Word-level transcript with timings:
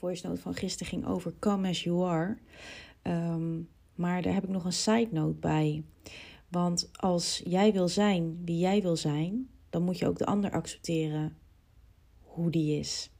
Voice 0.00 0.26
note 0.26 0.40
van 0.40 0.54
gisteren 0.54 0.92
ging 0.92 1.06
over 1.06 1.32
Come 1.38 1.68
As 1.68 1.82
You 1.82 2.04
Are. 2.04 2.36
Ehm, 3.02 3.60
maar 3.94 4.22
daar 4.22 4.34
heb 4.34 4.44
ik 4.44 4.50
nog 4.50 4.64
een 4.64 4.72
side 4.72 5.08
note 5.10 5.38
bij. 5.38 5.84
Want 6.48 6.90
als 6.92 7.42
jij 7.44 7.72
wil 7.72 7.88
zijn 7.88 8.42
wie 8.44 8.58
jij 8.58 8.82
wil 8.82 8.96
zijn, 8.96 9.48
dan 9.70 9.82
moet 9.82 9.98
je 9.98 10.06
ook 10.06 10.18
de 10.18 10.26
ander 10.26 10.50
accepteren 10.50 11.36
hoe 12.20 12.50
die 12.50 12.78
is 12.78 13.10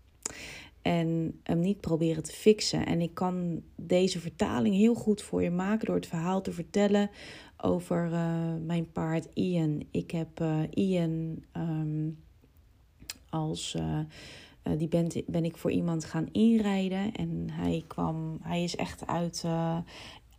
en 0.83 1.41
hem 1.43 1.61
niet 1.61 1.81
proberen 1.81 2.23
te 2.23 2.33
fixen. 2.33 2.87
En 2.87 3.01
ik 3.01 3.15
kan 3.15 3.63
deze 3.77 4.21
vertaling 4.21 4.75
heel 4.75 4.95
goed 4.95 5.23
voor 5.23 5.43
je 5.43 5.51
maken 5.51 5.87
door 5.87 5.95
het 5.95 6.07
verhaal 6.07 6.43
te 6.43 6.53
vertellen 6.53 7.11
over 7.57 8.07
uh, 8.13 8.55
mijn 8.65 8.93
paard 8.93 9.29
Ian. 9.35 9.83
Ik 9.91 10.11
heb 10.11 10.41
uh, 10.41 10.61
Ian 10.71 11.45
um, 11.57 12.19
als. 13.29 13.75
Uh, 13.79 14.01
die 14.63 14.89
ben, 14.89 15.11
ben 15.27 15.45
ik 15.45 15.57
voor 15.57 15.71
iemand 15.71 16.05
gaan 16.05 16.29
inrijden. 16.33 17.13
En 17.13 17.47
hij 17.51 17.85
kwam. 17.87 18.39
Hij 18.43 18.63
is 18.63 18.77
echt 18.77 19.07
uit 19.07 19.45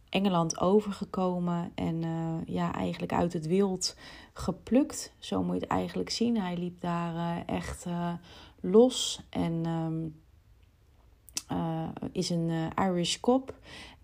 Engeland 0.09 0.59
overgekomen. 0.59 1.71
En 1.75 2.03
ja, 2.45 2.73
eigenlijk 2.73 3.13
uit 3.13 3.33
het 3.33 3.47
wild 3.47 3.97
geplukt. 4.33 5.13
Zo 5.19 5.43
moet 5.43 5.53
je 5.53 5.61
het 5.61 5.69
eigenlijk 5.69 6.09
zien. 6.09 6.37
Hij 6.37 6.57
liep 6.57 6.81
daar 6.81 7.45
echt 7.45 7.85
los. 8.61 9.21
En. 9.29 9.65
Uh, 11.51 11.87
is 12.11 12.29
een 12.29 12.51
Irish 12.75 13.19
kop. 13.19 13.53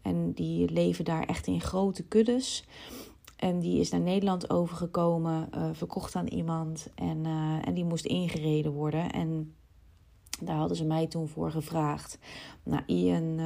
En 0.01 0.31
die 0.31 0.71
leven 0.71 1.05
daar 1.05 1.23
echt 1.23 1.47
in 1.47 1.61
grote 1.61 2.03
kuddes. 2.03 2.65
En 3.35 3.59
die 3.59 3.79
is 3.79 3.89
naar 3.89 4.01
Nederland 4.01 4.49
overgekomen, 4.49 5.49
verkocht 5.73 6.15
aan 6.15 6.27
iemand. 6.27 6.89
En, 6.95 7.25
en 7.63 7.73
die 7.73 7.85
moest 7.85 8.05
ingereden 8.05 8.71
worden. 8.71 9.11
En 9.11 9.53
daar 10.41 10.57
hadden 10.57 10.77
ze 10.77 10.85
mij 10.85 11.07
toen 11.07 11.27
voor 11.27 11.51
gevraagd. 11.51 12.19
Nou, 12.63 12.83
Ian 12.85 13.39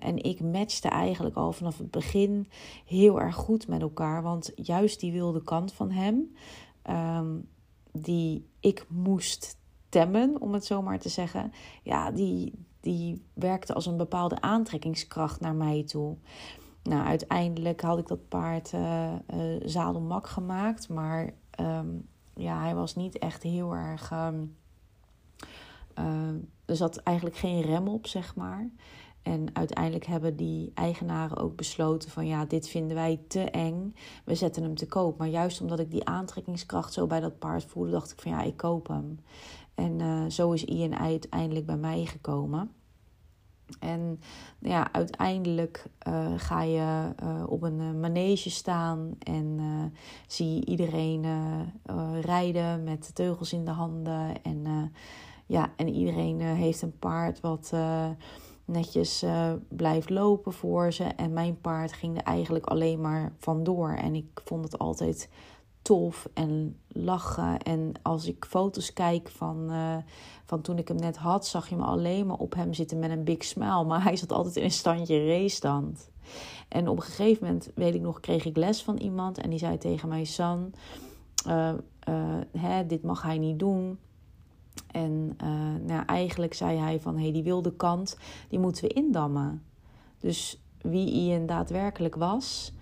en 0.00 0.22
ik 0.22 0.40
matchten 0.40 0.90
eigenlijk 0.90 1.36
al 1.36 1.52
vanaf 1.52 1.78
het 1.78 1.90
begin 1.90 2.48
heel 2.84 3.20
erg 3.20 3.34
goed 3.34 3.68
met 3.68 3.80
elkaar. 3.80 4.22
Want 4.22 4.52
juist 4.54 5.00
die 5.00 5.12
wilde 5.12 5.42
kant 5.42 5.72
van 5.72 5.90
hem, 5.90 6.34
um, 6.90 7.48
die 7.92 8.46
ik 8.60 8.86
moest 8.88 9.56
temmen, 9.88 10.40
om 10.40 10.52
het 10.52 10.64
zo 10.64 10.82
maar 10.82 10.98
te 10.98 11.08
zeggen. 11.08 11.52
Ja, 11.82 12.10
die, 12.10 12.66
die 12.80 13.22
werkte 13.32 13.74
als 13.74 13.86
een 13.86 13.96
bepaalde 13.96 14.40
aantrekkingskracht 14.40 15.40
naar 15.40 15.54
mij 15.54 15.84
toe. 15.84 16.16
Nou, 16.82 17.06
uiteindelijk 17.06 17.80
had 17.80 17.98
ik 17.98 18.06
dat 18.06 18.28
paard 18.28 18.72
uh, 18.72 19.12
uh, 19.34 19.60
zadelmak 19.64 20.26
gemaakt. 20.26 20.88
Maar 20.88 21.32
um, 21.60 22.08
ja, 22.34 22.60
hij 22.60 22.74
was 22.74 22.94
niet 22.94 23.18
echt 23.18 23.42
heel 23.42 23.72
erg. 23.72 24.10
Uh, 24.10 24.28
er 26.68 26.76
zat 26.76 26.96
eigenlijk 26.96 27.36
geen 27.36 27.60
rem 27.60 27.88
op, 27.88 28.06
zeg 28.06 28.34
maar. 28.34 28.70
En 29.22 29.48
uiteindelijk 29.52 30.06
hebben 30.06 30.36
die 30.36 30.70
eigenaren 30.74 31.36
ook 31.36 31.56
besloten 31.56 32.10
van 32.10 32.26
ja, 32.26 32.44
dit 32.44 32.68
vinden 32.68 32.96
wij 32.96 33.20
te 33.28 33.40
eng. 33.40 33.94
We 34.24 34.34
zetten 34.34 34.62
hem 34.62 34.74
te 34.74 34.86
koop. 34.86 35.18
Maar 35.18 35.28
juist 35.28 35.60
omdat 35.60 35.78
ik 35.78 35.90
die 35.90 36.04
aantrekkingskracht 36.04 36.92
zo 36.92 37.06
bij 37.06 37.20
dat 37.20 37.38
paard 37.38 37.64
voelde, 37.64 37.90
dacht 37.90 38.12
ik 38.12 38.20
van 38.20 38.30
ja, 38.30 38.42
ik 38.42 38.56
koop 38.56 38.88
hem. 38.88 39.18
En 39.74 40.00
uh, 40.00 40.24
zo 40.28 40.52
is 40.52 40.64
Ian 40.64 40.98
uiteindelijk 40.98 41.66
bij 41.66 41.76
mij 41.76 42.04
gekomen. 42.04 42.70
En 43.80 44.20
ja, 44.58 44.92
uiteindelijk 44.92 45.84
uh, 46.08 46.32
ga 46.36 46.62
je 46.62 47.14
uh, 47.22 47.44
op 47.46 47.62
een 47.62 48.00
manege 48.00 48.50
staan 48.50 49.16
en 49.18 49.60
zie 50.26 50.66
iedereen 50.66 51.24
rijden 52.20 52.84
met 52.84 53.14
teugels 53.14 53.52
in 53.52 53.64
de 53.64 53.70
handen. 53.70 54.42
En, 54.42 54.92
ja, 55.48 55.72
en 55.76 55.88
iedereen 55.88 56.40
heeft 56.40 56.82
een 56.82 56.98
paard 56.98 57.40
wat 57.40 57.72
netjes 58.64 59.24
blijft 59.68 60.10
lopen 60.10 60.52
voor 60.52 60.92
ze. 60.92 61.04
En 61.04 61.32
mijn 61.32 61.60
paard 61.60 61.92
ging 61.92 62.16
er 62.16 62.22
eigenlijk 62.22 62.66
alleen 62.66 63.00
maar 63.00 63.32
vandoor. 63.38 63.90
En 63.90 64.14
ik 64.14 64.40
vond 64.44 64.64
het 64.64 64.78
altijd 64.78 65.28
tof 65.82 66.28
en 66.34 66.78
lachen. 66.88 67.58
En 67.58 67.92
als 68.02 68.26
ik 68.26 68.44
foto's 68.48 68.92
kijk 68.92 69.28
van, 69.28 69.70
van 70.44 70.60
toen 70.60 70.78
ik 70.78 70.88
hem 70.88 70.96
net 70.96 71.16
had, 71.16 71.46
zag 71.46 71.68
je 71.68 71.76
me 71.76 71.84
alleen 71.84 72.26
maar 72.26 72.38
op 72.38 72.54
hem 72.54 72.74
zitten 72.74 72.98
met 72.98 73.10
een 73.10 73.24
big 73.24 73.44
smile. 73.44 73.84
Maar 73.84 74.02
hij 74.02 74.16
zat 74.16 74.32
altijd 74.32 74.56
in 74.56 74.64
een 74.64 74.70
standje 74.70 75.26
racestand. 75.26 76.10
En 76.68 76.88
op 76.88 76.96
een 76.96 77.02
gegeven 77.02 77.46
moment, 77.46 77.70
weet 77.74 77.94
ik 77.94 78.00
nog, 78.00 78.20
kreeg 78.20 78.44
ik 78.44 78.56
les 78.56 78.82
van 78.82 78.96
iemand. 78.96 79.38
En 79.38 79.50
die 79.50 79.58
zei 79.58 79.78
tegen 79.78 80.08
mij, 80.08 80.24
San, 80.24 80.72
hè, 82.52 82.86
dit 82.86 83.02
mag 83.02 83.22
hij 83.22 83.38
niet 83.38 83.58
doen. 83.58 83.98
En 84.98 85.36
nou, 85.86 86.04
eigenlijk 86.06 86.54
zei 86.54 86.78
hij 86.78 87.00
van, 87.00 87.18
hey, 87.18 87.32
die 87.32 87.42
wilde 87.42 87.72
kant, 87.72 88.16
die 88.48 88.58
moeten 88.58 88.82
we 88.82 88.94
indammen. 88.94 89.62
Dus 90.18 90.62
wie 90.80 91.10
Ian 91.10 91.46
daadwerkelijk 91.46 92.14
was... 92.14 92.72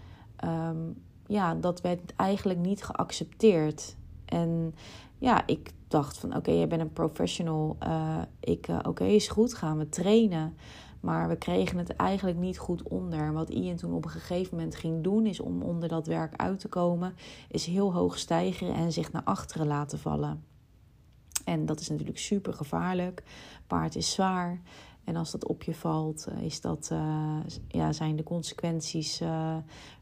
Um, 0.44 1.04
ja, 1.26 1.54
dat 1.54 1.80
werd 1.80 2.14
eigenlijk 2.16 2.58
niet 2.58 2.84
geaccepteerd. 2.84 3.96
En 4.24 4.74
ja, 5.18 5.46
ik 5.46 5.70
dacht 5.88 6.18
van 6.18 6.36
oké, 6.36 6.50
jij 6.50 6.68
bent 6.68 6.80
een 6.80 6.92
professional. 6.92 7.76
Uh, 7.82 8.18
ik, 8.40 8.68
uh, 8.68 8.78
oké, 8.82 9.04
is 9.04 9.28
goed, 9.28 9.54
gaan 9.54 9.78
we 9.78 9.88
trainen. 9.88 10.56
Maar 11.00 11.28
we 11.28 11.36
kregen 11.36 11.78
het 11.78 11.96
eigenlijk 11.96 12.38
niet 12.38 12.58
goed 12.58 12.82
onder. 12.82 13.32
Wat 13.32 13.48
Ian 13.50 13.76
toen 13.76 13.94
op 13.94 14.04
een 14.04 14.10
gegeven 14.10 14.56
moment 14.56 14.76
ging 14.76 15.02
doen, 15.02 15.26
is 15.26 15.40
om 15.40 15.62
onder 15.62 15.88
dat 15.88 16.06
werk 16.06 16.36
uit 16.36 16.60
te 16.60 16.68
komen, 16.68 17.14
is 17.48 17.66
heel 17.66 17.92
hoog 17.92 18.18
stijgen 18.18 18.74
en 18.74 18.92
zich 18.92 19.12
naar 19.12 19.24
achteren 19.24 19.66
laten 19.66 19.98
vallen. 19.98 20.44
En 21.46 21.66
dat 21.66 21.80
is 21.80 21.88
natuurlijk 21.88 22.18
super 22.18 22.52
gevaarlijk. 22.52 23.22
Paard 23.66 23.96
is 23.96 24.12
zwaar. 24.12 24.60
En 25.04 25.16
als 25.16 25.30
dat 25.30 25.46
op 25.46 25.62
je 25.62 25.74
valt, 25.74 26.26
eh, 26.26 26.42
is 26.42 26.60
dat, 26.60 26.88
uh, 26.92 27.38
ja, 27.68 27.92
zijn 27.92 28.16
de 28.16 28.22
consequenties 28.22 29.22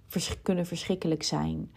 vers 0.06 0.42
kunnen 0.42 0.66
verschrikkelijk 0.66 1.22
zijn. 1.22 1.70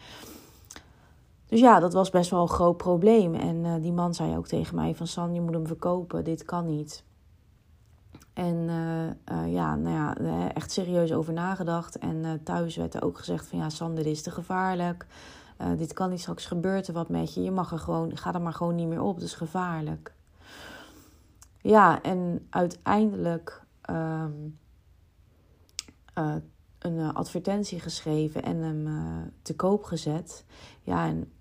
Dus 1.45 1.59
ja, 1.59 1.79
dat 1.79 1.93
was 1.93 2.09
best 2.09 2.29
wel 2.29 2.41
een 2.41 2.47
groot 2.49 2.77
probleem. 2.77 3.35
En 3.35 3.81
die 3.81 3.91
man 3.91 4.13
zei 4.13 4.37
ook 4.37 4.47
tegen 4.47 4.75
mij 4.75 4.95
van 4.95 5.07
San, 5.07 5.33
je 5.33 5.41
moet 5.41 5.53
hem 5.53 5.67
verkopen, 5.67 6.23
dit 6.23 6.43
kan 6.43 6.65
niet. 6.65 7.03
En 8.33 8.69
ja, 9.45 9.75
nou 9.75 9.89
ja, 9.89 10.53
echt 10.53 10.71
serieus 10.71 11.13
over 11.13 11.33
nagedacht. 11.33 11.97
En 11.97 12.41
thuis 12.43 12.75
werd 12.75 12.93
er 12.93 13.03
ook 13.03 13.17
gezegd 13.17 13.47
van 13.47 13.59
ja, 13.59 13.69
San, 13.69 13.95
dit 13.95 14.05
is 14.05 14.21
te 14.21 14.31
gevaarlijk. 14.31 15.05
Dit 15.77 15.93
kan 15.93 16.09
niet, 16.09 16.19
straks 16.19 16.45
gebeurt 16.45 16.87
er 16.87 16.93
wat 16.93 17.09
met 17.09 17.33
je. 17.33 17.43
Je 17.43 17.51
mag 17.51 17.71
er 17.71 17.79
gewoon, 17.79 18.17
ga 18.17 18.33
er 18.33 18.41
maar 18.41 18.53
gewoon 18.53 18.75
niet 18.75 18.87
meer 18.87 19.01
op, 19.01 19.15
het 19.15 19.23
is 19.23 19.33
gevaarlijk. 19.33 20.13
Ja, 21.61 22.01
en 22.01 22.47
uiteindelijk... 22.49 23.63
Um, 23.89 24.59
een 26.79 26.97
uh, 26.97 27.13
advertentie 27.13 27.79
geschreven 27.79 28.43
en 28.43 28.57
hem 28.57 28.87
te 29.41 29.55
koop 29.55 29.83
gezet. 29.83 30.45
Ja, 30.81 31.07
en 31.07 31.31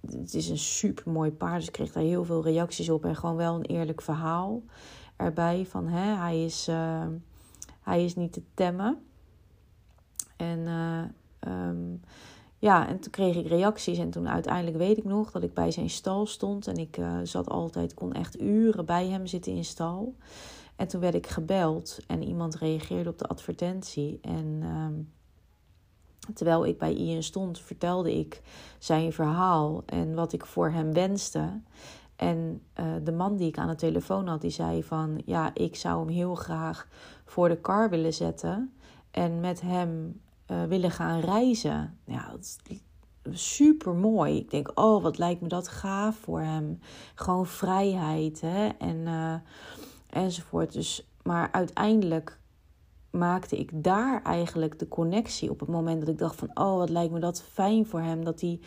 het 0.00 0.34
is 0.34 0.48
een 0.48 0.58
super 0.58 1.12
mooi 1.12 1.32
paard. 1.32 1.56
Dus 1.56 1.66
ik 1.66 1.72
kreeg 1.72 1.92
daar 1.92 2.02
heel 2.02 2.24
veel 2.24 2.42
reacties 2.42 2.88
op. 2.88 3.04
En 3.04 3.16
gewoon 3.16 3.36
wel 3.36 3.54
een 3.54 3.64
eerlijk 3.64 4.00
verhaal 4.00 4.62
erbij. 5.16 5.66
Van 5.66 5.88
hè, 5.88 6.16
hij, 6.16 6.44
is, 6.44 6.68
hij 7.80 8.04
is 8.04 8.16
niet 8.16 8.32
te 8.32 8.42
temmen. 8.54 9.06
En 10.36 10.66
um, 11.48 12.00
ja, 12.62 12.88
en 12.88 13.00
toen 13.00 13.10
kreeg 13.10 13.36
ik 13.36 13.46
reacties. 13.46 13.98
En 13.98 14.10
toen 14.10 14.28
uiteindelijk 14.28 14.76
weet 14.76 14.98
ik 14.98 15.04
nog 15.04 15.30
dat 15.30 15.42
ik 15.42 15.54
bij 15.54 15.70
zijn 15.70 15.90
stal 15.90 16.26
stond. 16.26 16.66
En 16.66 16.76
ik 16.76 16.96
uh, 16.96 17.18
zat 17.22 17.48
altijd, 17.48 17.94
kon 17.94 18.12
echt 18.12 18.40
uren 18.40 18.84
bij 18.84 19.06
hem 19.06 19.26
zitten 19.26 19.52
in 19.52 19.64
stal. 19.64 20.14
En 20.76 20.88
toen 20.88 21.00
werd 21.00 21.14
ik 21.14 21.26
gebeld 21.26 21.98
en 22.06 22.22
iemand 22.22 22.54
reageerde 22.54 23.10
op 23.10 23.18
de 23.18 23.26
advertentie. 23.26 24.18
En 24.20 24.58
ehm, 24.62 24.92
terwijl 26.34 26.66
ik 26.66 26.78
bij 26.78 26.94
Ian 26.94 27.22
stond, 27.22 27.60
vertelde 27.60 28.18
ik 28.18 28.42
zijn 28.78 29.12
verhaal 29.12 29.82
en 29.86 30.14
wat 30.14 30.32
ik 30.32 30.46
voor 30.46 30.70
hem 30.70 30.92
wenste. 30.92 31.60
En 32.16 32.62
uh, 32.80 32.86
de 33.04 33.12
man 33.12 33.36
die 33.36 33.48
ik 33.48 33.58
aan 33.58 33.68
de 33.68 33.74
telefoon 33.74 34.26
had, 34.26 34.40
die 34.40 34.50
zei 34.50 34.82
van... 34.82 35.22
ja, 35.24 35.50
ik 35.54 35.76
zou 35.76 35.98
hem 35.98 36.14
heel 36.14 36.34
graag 36.34 36.88
voor 37.24 37.48
de 37.48 37.56
kar 37.56 37.90
willen 37.90 38.14
zetten... 38.14 38.72
en 39.10 39.40
met 39.40 39.60
hem 39.60 40.20
uh, 40.50 40.64
willen 40.64 40.90
gaan 40.90 41.20
reizen. 41.20 41.98
Ja, 42.06 42.30
dat 42.30 42.40
is 42.40 43.54
super 43.54 43.94
mooi. 43.94 44.36
Ik 44.36 44.50
denk, 44.50 44.70
oh, 44.74 45.02
wat 45.02 45.18
lijkt 45.18 45.40
me 45.40 45.48
dat 45.48 45.68
gaaf 45.68 46.16
voor 46.16 46.40
hem. 46.40 46.78
Gewoon 47.14 47.46
vrijheid 47.46 48.40
hè? 48.40 48.68
En, 48.68 48.96
uh, 48.96 49.34
enzovoort. 50.10 50.72
Dus, 50.72 51.06
maar 51.22 51.52
uiteindelijk 51.52 52.40
maakte 53.10 53.58
ik 53.58 53.84
daar 53.84 54.22
eigenlijk 54.22 54.78
de 54.78 54.88
connectie 54.88 55.50
op 55.50 55.60
het 55.60 55.68
moment 55.68 56.00
dat 56.00 56.08
ik 56.08 56.18
dacht 56.18 56.36
van, 56.36 56.50
oh, 56.54 56.76
wat 56.76 56.90
lijkt 56.90 57.12
me 57.12 57.20
dat 57.20 57.42
fijn 57.42 57.86
voor 57.86 58.00
hem. 58.00 58.24
Dat 58.24 58.40
hij 58.40 58.60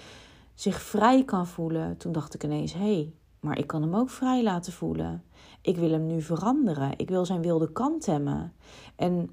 zich 0.54 0.82
vrij 0.82 1.24
kan 1.24 1.48
voelen. 1.48 1.98
Toen 1.98 2.12
dacht 2.12 2.34
ik 2.34 2.44
ineens, 2.44 2.74
hé, 2.74 2.80
hey, 2.80 3.14
maar 3.40 3.58
ik 3.58 3.68
kan 3.68 3.82
hem 3.82 3.96
ook 3.96 4.10
vrij 4.10 4.44
laten 4.44 4.74
voelen. 4.74 5.24
Ik 5.62 5.78
wil 5.78 5.92
hem 5.92 6.06
nu 6.06 6.22
veranderen. 6.22 6.98
Ik 6.98 7.10
wil 7.10 7.26
zijn 7.26 7.42
wilde 7.42 7.72
kant 7.72 8.06
hebben. 8.06 8.54
En 8.96 9.30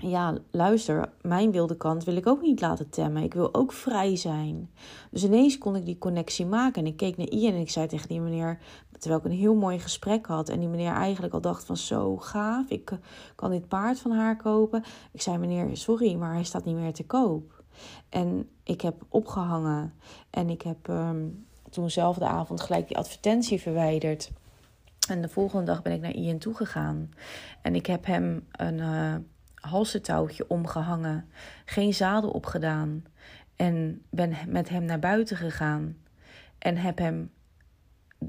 ja, 0.00 0.38
luister, 0.50 1.12
mijn 1.22 1.50
wilde 1.50 1.76
kant 1.76 2.04
wil 2.04 2.16
ik 2.16 2.26
ook 2.26 2.42
niet 2.42 2.60
laten 2.60 2.90
temmen. 2.90 3.22
Ik 3.22 3.34
wil 3.34 3.54
ook 3.54 3.72
vrij 3.72 4.16
zijn. 4.16 4.70
Dus 5.10 5.24
ineens 5.24 5.58
kon 5.58 5.76
ik 5.76 5.84
die 5.84 5.98
connectie 5.98 6.46
maken. 6.46 6.82
En 6.82 6.88
ik 6.88 6.96
keek 6.96 7.16
naar 7.16 7.28
Ian 7.28 7.54
en 7.54 7.60
ik 7.60 7.70
zei 7.70 7.86
tegen 7.86 8.08
die 8.08 8.20
meneer, 8.20 8.58
terwijl 8.98 9.20
ik 9.20 9.26
een 9.26 9.38
heel 9.38 9.54
mooi 9.54 9.78
gesprek 9.78 10.26
had. 10.26 10.48
En 10.48 10.58
die 10.58 10.68
meneer 10.68 10.92
eigenlijk 10.92 11.34
al 11.34 11.40
dacht 11.40 11.64
van 11.64 11.76
zo 11.76 12.16
gaaf, 12.16 12.68
ik 12.68 12.98
kan 13.34 13.50
dit 13.50 13.68
paard 13.68 14.00
van 14.00 14.10
haar 14.10 14.36
kopen. 14.36 14.84
Ik 15.12 15.22
zei 15.22 15.38
meneer, 15.38 15.76
sorry, 15.76 16.14
maar 16.14 16.32
hij 16.34 16.44
staat 16.44 16.64
niet 16.64 16.76
meer 16.76 16.92
te 16.92 17.06
koop. 17.06 17.62
En 18.08 18.48
ik 18.62 18.80
heb 18.80 19.02
opgehangen 19.08 19.94
en 20.30 20.50
ik 20.50 20.62
heb 20.62 20.88
um, 20.88 21.46
toen 21.70 21.84
dezelfde 21.84 22.26
avond 22.26 22.60
gelijk 22.60 22.88
die 22.88 22.96
advertentie 22.96 23.60
verwijderd. 23.60 24.30
En 25.08 25.22
de 25.22 25.28
volgende 25.28 25.64
dag 25.64 25.82
ben 25.82 25.92
ik 25.92 26.00
naar 26.00 26.14
Ian 26.14 26.38
toegegaan. 26.38 27.10
En 27.62 27.74
ik 27.74 27.86
heb 27.86 28.06
hem 28.06 28.46
een... 28.52 28.78
Uh, 28.78 29.14
halsentouwtje 29.60 30.44
omgehangen, 30.48 31.30
geen 31.64 31.94
zadel 31.94 32.30
opgedaan 32.30 33.04
en 33.56 34.02
ben 34.10 34.36
met 34.46 34.68
hem 34.68 34.84
naar 34.84 34.98
buiten 34.98 35.36
gegaan 35.36 35.96
en 36.58 36.76
heb 36.76 36.98
hem 36.98 37.30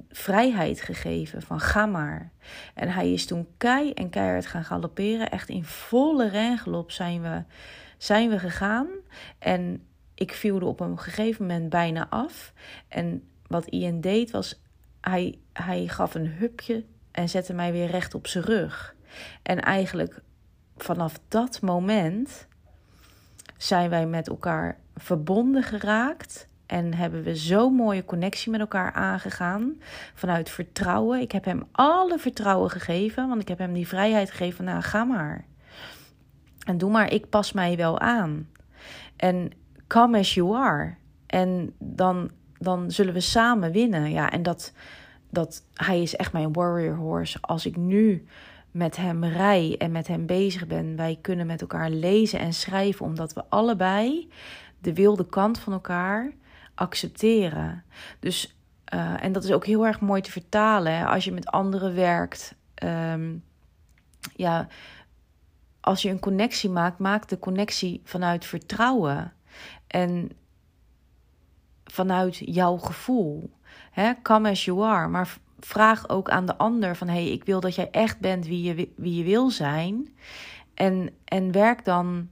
vrijheid 0.09 0.81
gegeven 0.81 1.41
van 1.41 1.59
ga 1.59 1.85
maar. 1.85 2.31
En 2.73 2.89
hij 2.89 3.13
is 3.13 3.25
toen 3.25 3.47
kei 3.57 3.93
en 3.93 4.09
keihard 4.09 4.45
gaan 4.45 4.63
galopperen, 4.63 5.31
echt 5.31 5.49
in 5.49 5.63
volle 5.63 6.29
rengelop 6.29 6.91
zijn 6.91 7.21
we, 7.21 7.43
zijn 7.97 8.29
we 8.29 8.39
gegaan 8.39 8.87
en 9.39 9.85
ik 10.15 10.33
viel 10.33 10.55
er 10.55 10.63
op 10.63 10.79
een 10.79 10.99
gegeven 10.99 11.45
moment 11.45 11.69
bijna 11.69 12.07
af 12.09 12.53
en 12.87 13.23
wat 13.47 13.65
Ian 13.65 14.01
deed 14.01 14.31
was 14.31 14.61
hij, 15.01 15.39
hij 15.53 15.87
gaf 15.87 16.15
een 16.15 16.27
hupje 16.27 16.85
en 17.11 17.29
zette 17.29 17.53
mij 17.53 17.71
weer 17.71 17.87
recht 17.87 18.13
op 18.13 18.27
zijn 18.27 18.43
rug. 18.43 18.95
En 19.43 19.59
eigenlijk 19.59 20.21
vanaf 20.83 21.19
dat 21.27 21.61
moment 21.61 22.47
zijn 23.57 23.89
wij 23.89 24.05
met 24.05 24.27
elkaar 24.27 24.77
verbonden 24.95 25.63
geraakt. 25.63 26.47
En 26.65 26.93
hebben 26.93 27.23
we 27.23 27.35
zo'n 27.35 27.73
mooie 27.73 28.05
connectie 28.05 28.51
met 28.51 28.59
elkaar 28.59 28.91
aangegaan. 28.91 29.73
Vanuit 30.13 30.49
vertrouwen. 30.49 31.21
Ik 31.21 31.31
heb 31.31 31.45
hem 31.45 31.63
alle 31.71 32.19
vertrouwen 32.19 32.69
gegeven. 32.69 33.27
Want 33.27 33.41
ik 33.41 33.47
heb 33.47 33.57
hem 33.57 33.73
die 33.73 33.87
vrijheid 33.87 34.29
gegeven. 34.29 34.65
Nou, 34.65 34.81
ga 34.81 35.03
maar. 35.03 35.45
En 36.65 36.77
doe 36.77 36.91
maar, 36.91 37.11
ik 37.11 37.29
pas 37.29 37.51
mij 37.51 37.77
wel 37.77 37.99
aan. 37.99 38.49
En 39.15 39.51
come 39.87 40.17
as 40.17 40.33
you 40.33 40.55
are. 40.55 40.95
En 41.27 41.73
dan, 41.79 42.31
dan 42.57 42.91
zullen 42.91 43.13
we 43.13 43.19
samen 43.19 43.71
winnen. 43.71 44.11
Ja, 44.11 44.31
en 44.31 44.43
dat, 44.43 44.73
dat 45.29 45.63
hij 45.73 46.01
is 46.01 46.15
echt 46.15 46.33
mijn 46.33 46.53
warrior 46.53 46.95
horse. 46.95 47.37
Als 47.41 47.65
ik 47.65 47.75
nu 47.75 48.25
met 48.71 48.97
hem 48.97 49.23
rij 49.23 49.75
en 49.77 49.91
met 49.91 50.07
hem 50.07 50.25
bezig 50.25 50.67
ben. 50.67 50.95
Wij 50.95 51.17
kunnen 51.21 51.45
met 51.45 51.61
elkaar 51.61 51.89
lezen 51.89 52.39
en 52.39 52.53
schrijven, 52.53 53.05
omdat 53.05 53.33
we 53.33 53.43
allebei 53.49 54.29
de 54.79 54.93
wilde 54.93 55.25
kant 55.25 55.59
van 55.59 55.73
elkaar 55.73 56.31
accepteren. 56.75 57.83
Dus, 58.19 58.55
uh, 58.93 59.23
en 59.23 59.31
dat 59.31 59.43
is 59.43 59.51
ook 59.51 59.65
heel 59.65 59.85
erg 59.85 59.99
mooi 59.99 60.21
te 60.21 60.31
vertalen 60.31 61.07
als 61.07 61.25
je 61.25 61.31
met 61.31 61.47
anderen 61.47 61.95
werkt. 61.95 62.55
Um, 62.83 63.43
ja, 64.35 64.67
als 65.79 66.01
je 66.01 66.09
een 66.09 66.19
connectie 66.19 66.69
maakt, 66.69 66.99
maak 66.99 67.27
de 67.27 67.39
connectie 67.39 68.01
vanuit 68.03 68.45
vertrouwen 68.45 69.33
en 69.87 70.31
vanuit 71.85 72.41
jouw 72.45 72.77
gevoel. 72.77 73.51
Hè? 73.91 74.13
Come 74.21 74.49
as 74.49 74.65
you 74.65 74.83
are, 74.83 75.07
maar 75.07 75.37
vraag 75.65 76.09
ook 76.09 76.29
aan 76.29 76.45
de 76.45 76.57
ander 76.57 76.95
van 76.95 77.07
hey, 77.07 77.27
ik 77.27 77.43
wil 77.43 77.59
dat 77.59 77.75
jij 77.75 77.89
echt 77.91 78.19
bent 78.19 78.45
wie 78.45 78.63
je, 78.63 78.89
wie 78.95 79.15
je 79.15 79.23
wil 79.23 79.49
zijn. 79.49 80.15
En, 80.73 81.09
en 81.25 81.51
werk 81.51 81.85
dan 81.85 82.29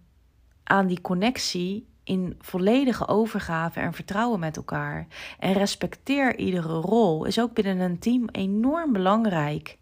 aan 0.64 0.88
die 0.88 1.02
connectie 1.02 1.88
in 2.04 2.36
volledige 2.40 3.08
overgave 3.08 3.80
en 3.80 3.94
vertrouwen 3.94 4.40
met 4.40 4.58
elkaar. 4.58 5.08
En 5.40 5.54
respecteer 5.54 6.38
iedere 6.38 6.80
rol. 6.80 7.26
Is 7.26 7.40
ook 7.40 7.54
binnen 7.54 7.80
een 7.80 8.00
team 8.00 8.30
enorm 8.32 8.94
belangrijk. 8.94 9.78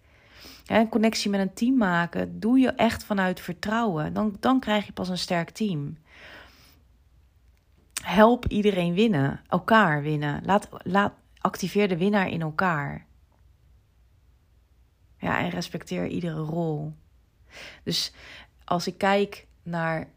een 0.66 0.90
connectie 0.90 1.30
met 1.30 1.40
een 1.40 1.54
team 1.54 1.78
maken 1.78 2.40
doe 2.40 2.60
je 2.60 2.72
echt 2.72 3.04
vanuit 3.04 3.40
vertrouwen. 3.40 4.14
Dan, 4.14 4.36
dan 4.40 4.60
krijg 4.60 4.86
je 4.86 4.92
pas 4.92 5.10
een 5.10 5.18
sterk 5.18 5.50
team. 5.50 5.98
Help 8.04 8.46
iedereen 8.46 8.94
winnen, 8.94 9.42
elkaar 9.48 10.02
winnen. 10.02 10.42
Laat, 10.46 10.70
laat, 10.84 11.14
activeer 11.42 11.88
de 11.88 11.98
winnaar 11.98 12.30
in 12.30 12.42
elkaar. 12.42 13.07
Ja, 15.28 15.40
en 15.40 15.50
respecteer 15.50 16.08
iedere 16.08 16.40
rol. 16.40 16.94
Dus 17.84 18.14
als 18.64 18.88
ik 18.88 18.98
kijk 18.98 19.48
naar 19.64 20.08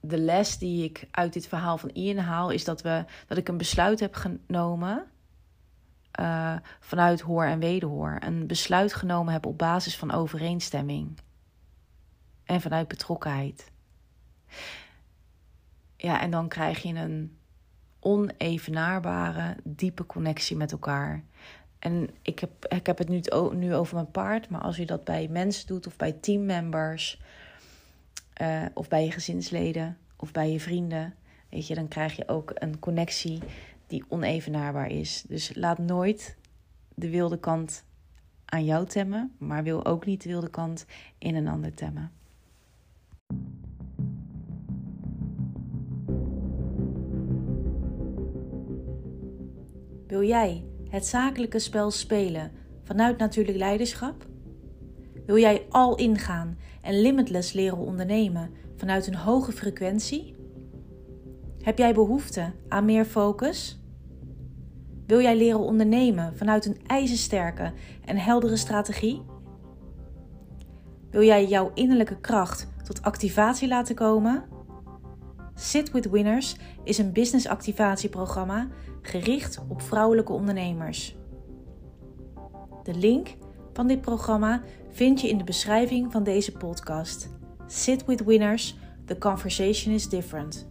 de 0.00 0.18
les 0.18 0.58
die 0.58 0.84
ik 0.84 1.06
uit 1.10 1.32
dit 1.32 1.46
verhaal 1.46 1.78
van 1.78 1.88
Ian 1.88 2.16
haal, 2.16 2.50
is 2.50 2.64
dat, 2.64 2.82
we, 2.82 3.04
dat 3.26 3.38
ik 3.38 3.48
een 3.48 3.56
besluit 3.56 4.00
heb 4.00 4.14
genomen 4.14 5.04
uh, 6.20 6.56
vanuit 6.80 7.20
hoor 7.20 7.44
en 7.44 7.58
wederhoor. 7.58 8.16
Een 8.20 8.46
besluit 8.46 8.94
genomen 8.94 9.32
heb 9.32 9.46
op 9.46 9.58
basis 9.58 9.96
van 9.96 10.10
overeenstemming 10.10 11.18
en 12.44 12.60
vanuit 12.60 12.88
betrokkenheid. 12.88 13.72
Ja, 15.96 16.20
en 16.20 16.30
dan 16.30 16.48
krijg 16.48 16.82
je 16.82 16.94
een 16.94 17.38
onevenaarbare, 18.00 19.56
diepe 19.64 20.06
connectie 20.06 20.56
met 20.56 20.72
elkaar. 20.72 21.24
En 21.78 22.10
ik 22.22 22.38
heb, 22.38 22.66
ik 22.66 22.86
heb 22.86 22.98
het 22.98 23.08
nu, 23.08 23.20
nu 23.52 23.74
over 23.74 23.94
mijn 23.94 24.10
paard, 24.10 24.48
maar 24.48 24.60
als 24.60 24.76
je 24.76 24.86
dat 24.86 25.04
bij 25.04 25.28
mensen 25.28 25.66
doet 25.66 25.86
of 25.86 25.96
bij 25.96 26.12
teammembers 26.12 27.20
uh, 28.42 28.64
of 28.74 28.88
bij 28.88 29.04
je 29.04 29.10
gezinsleden 29.10 29.96
of 30.16 30.32
bij 30.32 30.52
je 30.52 30.60
vrienden, 30.60 31.14
weet 31.50 31.66
je, 31.66 31.74
dan 31.74 31.88
krijg 31.88 32.16
je 32.16 32.28
ook 32.28 32.52
een 32.54 32.78
connectie 32.78 33.38
die 33.86 34.04
onevenaarbaar 34.08 34.90
is. 34.90 35.24
Dus 35.28 35.54
laat 35.54 35.78
nooit 35.78 36.36
de 36.94 37.10
wilde 37.10 37.38
kant 37.38 37.84
aan 38.44 38.64
jou 38.64 38.86
temmen, 38.86 39.34
maar 39.38 39.62
wil 39.62 39.84
ook 39.84 40.06
niet 40.06 40.22
de 40.22 40.28
wilde 40.28 40.50
kant 40.50 40.86
in 41.18 41.34
een 41.34 41.48
ander 41.48 41.74
temmen. 41.74 42.12
Wil 50.06 50.22
jij 50.22 50.64
het 50.88 51.06
zakelijke 51.06 51.58
spel 51.58 51.90
spelen 51.90 52.50
vanuit 52.84 53.18
natuurlijk 53.18 53.58
leiderschap? 53.58 54.26
Wil 55.26 55.38
jij 55.38 55.66
al 55.70 55.96
ingaan 55.96 56.58
en 56.82 57.00
limitless 57.00 57.52
leren 57.52 57.78
ondernemen 57.78 58.50
vanuit 58.76 59.06
een 59.06 59.14
hoge 59.14 59.52
frequentie? 59.52 60.36
Heb 61.62 61.78
jij 61.78 61.94
behoefte 61.94 62.52
aan 62.68 62.84
meer 62.84 63.04
focus? 63.04 63.80
Wil 65.06 65.20
jij 65.20 65.36
leren 65.36 65.60
ondernemen 65.60 66.36
vanuit 66.36 66.66
een 66.66 66.78
ijzersterke 66.86 67.72
en 68.04 68.16
heldere 68.16 68.56
strategie? 68.56 69.22
Wil 71.10 71.22
jij 71.22 71.46
jouw 71.46 71.70
innerlijke 71.74 72.20
kracht 72.20 72.68
tot 72.84 73.02
activatie 73.02 73.68
laten 73.68 73.94
komen? 73.94 74.44
Sit 75.58 75.90
with 75.90 76.10
Winners 76.10 76.56
is 76.84 76.98
een 76.98 77.12
business 77.12 77.46
activatieprogramma 77.46 78.68
gericht 79.02 79.60
op 79.68 79.82
vrouwelijke 79.82 80.32
ondernemers. 80.32 81.16
De 82.82 82.94
link 82.94 83.36
van 83.72 83.86
dit 83.86 84.00
programma 84.00 84.62
vind 84.90 85.20
je 85.20 85.28
in 85.28 85.38
de 85.38 85.44
beschrijving 85.44 86.12
van 86.12 86.22
deze 86.22 86.52
podcast. 86.52 87.28
Sit 87.66 88.04
with 88.04 88.24
Winners, 88.24 88.76
the 89.04 89.18
conversation 89.18 89.94
is 89.94 90.08
different. 90.08 90.68